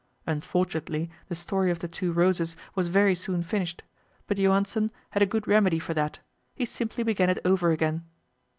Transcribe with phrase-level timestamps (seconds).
[0.25, 3.83] Unfortunately the story of the Two Roses was very soon finished;
[4.25, 6.17] but Johansen had a good remedy for that:
[6.55, 8.05] he simply began it over again.